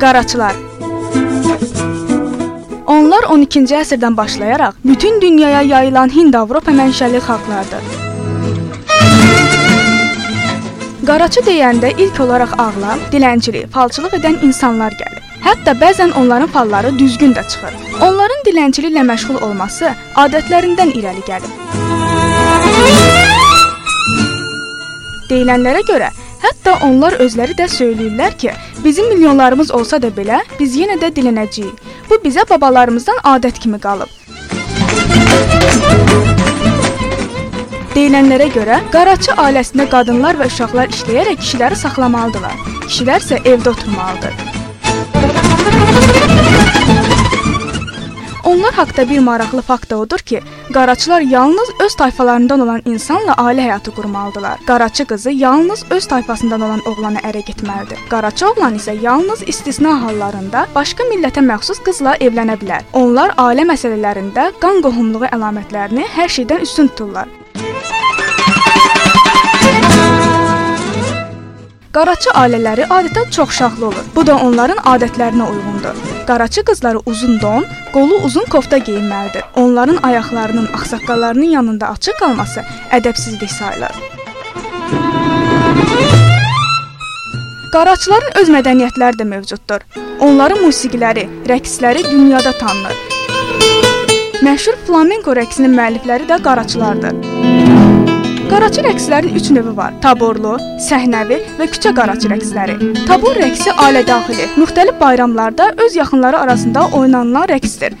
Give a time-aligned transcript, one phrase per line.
[0.00, 0.56] Qaraçılar
[2.86, 7.86] Onlar 12-ci əsrdən başlayaraq bütün dünyaya yayılan Hind-Avropa mənşəli xalqlardır.
[11.06, 15.22] Qaraçı deyəndə ilk olaraq ağla dilənçilik, falçılıq edən insanlar gəlir.
[15.46, 17.80] Hətta bəzən onların falları düzgün də çıxır.
[18.02, 19.94] Onların dilənçiliklə məşğul olması
[20.24, 21.52] adətlərindən irəli gəlir.
[25.30, 26.12] Deyilənlərə görə
[26.46, 28.52] Hətta onlar özləri də söyləyirlər ki,
[28.84, 31.80] bizim milyonlarımız olsa da belə, biz yenə də dilənəcəyik.
[32.10, 34.12] Bu bizə babalarımızdan adət kimi qalıb.
[37.96, 42.60] Deyilənlərə görə Qaraçı ailəsində qadınlar və uşaqlar işləyərək kişiləri saxlamalıdırlar.
[42.84, 44.45] Kişilər isə evdə oturmalıdır.
[48.46, 50.40] Onlar haqqında bir maraqlı fakt da odur ki,
[50.72, 54.58] qaraçılar yalnız öz tayfalarından olan insanla ailə həyatı qurmalıdırlar.
[54.66, 57.98] Qaraçı qızı yalnız öz tayfasından olan oğlana ərə getməlidir.
[58.10, 62.86] Qaraçı oğlan isə yalnız istisna hallarında başqa millətə məxsus qızla evlənə bilər.
[62.92, 67.26] Onlar ailə məsələlərində qan qohumluğu əlamətlərini hər şeydən üstün tuturlar.
[71.96, 74.08] Qaraçı ailələri adətən çox uşaqlı olur.
[74.14, 76.00] Bu da onların adətlərinə uyğundur.
[76.28, 79.46] Qaraçı qızları uzun don, qolu uzun kofta geyinməlidir.
[79.56, 82.64] Onların ayaqlarının, ağsaqqallarının yanında açıq qalması
[82.98, 83.96] ədəbsizlik sayılır.
[87.72, 89.88] Qaraçıların öz mədəniyyətləri də mövcuddur.
[90.20, 93.00] Onların musiqiləri, rəqsləri dünyada tanınır.
[94.44, 97.75] Məşhur flamenko rəqsinin müəllifləri də qaraçılardır.
[98.50, 100.54] Qaraçı rəqslərin 3 növü var: taborlu,
[100.88, 102.74] səhnəvi və küçə qaraçı rəqsləri.
[103.08, 107.92] Tabor rəqsi ailə-daxili, müxtəlif bayramlarda öz yaxınları arasında oynanılan rəqsdir.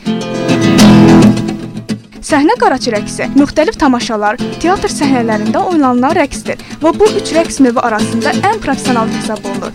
[2.30, 8.28] Səhnə qaraçı rəqsi müxtəlif tamaşalar, teatr səhnələrində oynanılan rəqsdir və bu üç rəqs növü arasında
[8.46, 9.72] ən professional hesab olunur.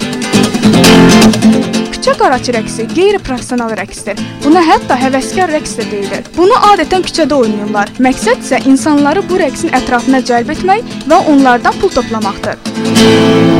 [2.02, 4.18] Küçə qaraçı rəqsi qeyri-professional rəqsdir.
[4.42, 6.26] Buna hətta həvəskar rəqs də deyilir.
[6.34, 7.94] Bunu adətən küçədə oynayırlar.
[8.02, 13.51] Məqsəd isə insanları bu rəqsin ətrafına cəlb etmək və onlardan pul toplamaqdır.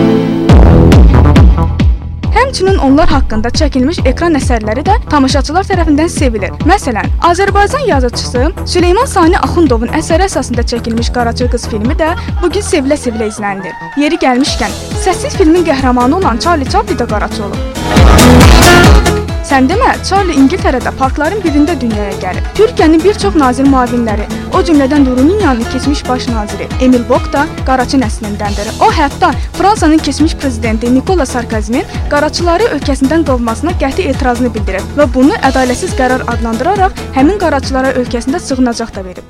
[2.52, 6.52] Həmçinin onlar haqqında çəkilmiş ekran əsərləri də tamaşaçılar tərəfindən sevilir.
[6.68, 8.42] Məsələn, Azərbaycan yazıçısı
[8.74, 12.12] Süleyman Sani Axundovun əsəri əsasında çəkilmiş Qaraçı qız filmi də
[12.44, 13.72] bu gün sevilə-sevilə izlənilir.
[14.04, 19.31] Yeri gəlmişkən, səssiz filmin qəhrəmanı olan Charlie Chaplin də qaraçı olub.
[19.42, 22.46] Sən demə, Charlie İngiltərədə parkların birində dünyaya gəlib.
[22.56, 27.98] Türkiyənin bir çox nazir müavinləri, o cümlədən Rumıniyanın keçmiş baş naziri Emil Bok da qaraçı
[28.04, 28.70] nəslindəndir.
[28.86, 35.38] O hətta Fransanın keçmiş prezidenti Nikola Sarkozinin qaraçıları ölkəsindən qovmasına qəti etirazını bildirib və bunu
[35.50, 39.26] ədalətsiz qərar adlandıraraq həmin qaraçılara ölkəsində sığınacaq da verib.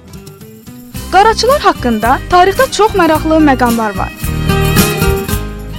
[1.12, 4.21] Qaraçılar haqqında tarixdə çox maraqlı məqamlar var.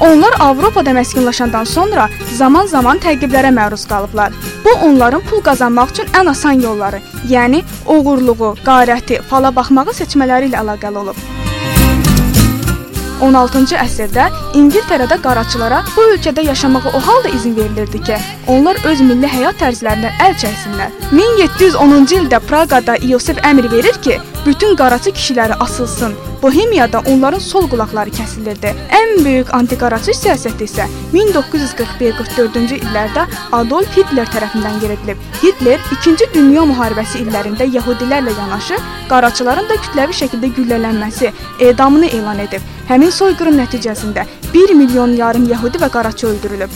[0.02, 4.32] Onlar Avropada məskunlaşandan sonra zaman-zaman təqiblərə məruz qalıblar.
[4.64, 6.98] Bu onların pul qazanmaq üçün ən asan yolları,
[7.30, 11.22] yəni oğurluğu, qarəti, fala baxmağı seçmələri ilə əlaqəli olub.
[13.22, 14.24] 16-cı əsrdə
[14.58, 18.16] İngiltərədə qaraçılara bu ölkədə yaşamağa o halda izin verilirdi ki,
[18.50, 20.90] onlar öz milli həyat tərzlərindən əl çəksinlər.
[21.14, 26.12] 1710-cu ildə Praqada İosif əmr verir ki, bütün qaraçı kişiləri asılsın.
[26.42, 28.72] Bohemiyada onların sol qulaqları kəsilirdi.
[28.90, 35.22] Ən böyük antiqaraçı siyasəti isə 1941-44-cü illərdə Adolf Hitler tərəfindən yeridilib.
[35.42, 41.30] Hitler 2-ci Dünya müharibəsi illərində yəhudilərlə yanaşı qaraçıların da kütləvi şəkildə güllələnməsi,
[41.60, 42.66] edamını elan edib.
[42.90, 46.70] Həmin soyqırım nəticəsində 1 milyon yarım yəhudi və qaraçı öldürülüb.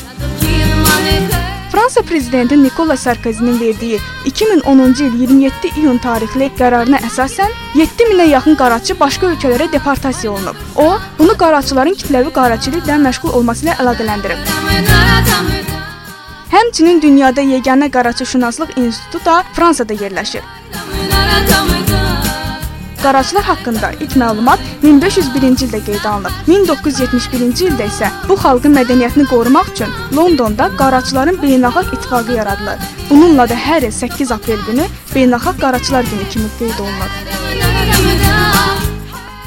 [1.86, 8.96] Fransa prezidenti Nikola Sarkozinin verdiyi 2010-cu il 27 iyun tarixli qərarına əsasən 7000-ə yaxın qaraçı
[8.98, 10.58] başqa ölkələrə deportasiya olunub.
[10.74, 14.38] O, bunu qaraçıların kütləvi qaraçılıqla məşğul olması ilə əlaqələndirib.
[16.56, 20.42] Həmçinin dünyada yeganə qaraçışünaslıq institutu da Fransada yerləşir.
[23.02, 26.34] Qaraçılar haqqında ilk məlumat 1501-ci ildə qeydə alınıb.
[26.48, 32.78] 1971-ci ildə isə bu xalqın mədəniyyətini qorumaq üçün Londonda Qaraçıların Beynəlxalq İttifaqı yaradılır.
[33.10, 37.10] Bununla da hər il 8 aprel günü Beynəlxalq Qaraçılar Günü kimi qeyd olunur.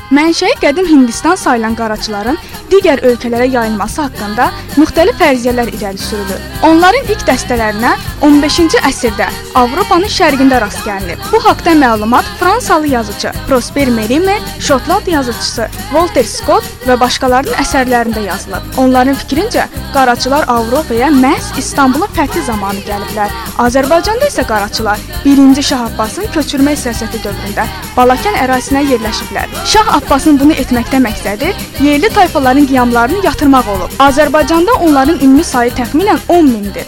[0.09, 2.37] Mənşəyi qədim Hindistan sayılan qaraçıların
[2.71, 6.39] digər ölkələrə yayılması haqqında müxtəlif fərziyyələr irəli sürülür.
[6.65, 7.91] Onların ilk dəstələrinə
[8.25, 9.27] 15-ci əsrdə
[9.59, 11.21] Avropanın şərqində rast gəlinib.
[11.31, 18.65] Bu haqqda məlumat Fransalı yazıçı Prosper Mérimée, Şotland yazıçısı Walter Scott və başqalarının əsərlərində yazılıb.
[18.81, 23.33] Onların fikrincə, qaraçılar Avropaya məhz İstanbulun fəthi zamanı gəliblər.
[23.61, 27.65] Azərbaycanda isə qaraçılar 1-ci Şah Abbasın köçürmə siyasəti dövründə
[27.97, 29.49] Balakən ərazisinə yerləşiblər.
[29.65, 31.51] Şah Abbasın bunu etməkdə məqsədi
[31.83, 33.99] yerli tayfaların qiyamlarını yatırmaq olub.
[33.99, 36.87] Azərbaycanda onların ümumi sayı təxminən 10 mindir.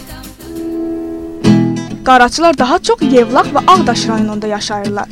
[2.04, 5.08] qaraçılar daha çox Yevlax və Ağdaş rayonunda yaşayırlar.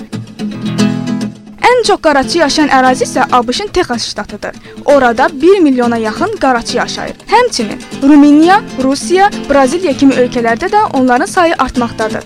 [1.70, 4.56] Ən çox qaraçı yaşayan ərazi isə ABŞ-ın Texas ştatıdır.
[4.84, 7.16] Orada 1 milyona yaxın qaraçı yaşayır.
[7.30, 12.24] Həmçinin Rumıniya, Rusiya, Braziliya kimi ölkələrdə də onların sayı artmaqdadır.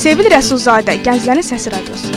[0.00, 2.08] Sevil Rəsulzadə, Gənclərin Səsi Radiosu.